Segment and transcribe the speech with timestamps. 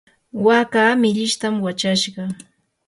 [0.45, 2.23] waaka millishtam wachashqa.